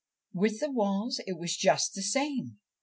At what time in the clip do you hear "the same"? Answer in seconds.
1.93-2.57